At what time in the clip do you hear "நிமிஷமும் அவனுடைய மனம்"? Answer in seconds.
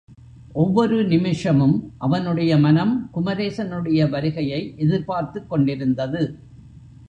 1.03-3.09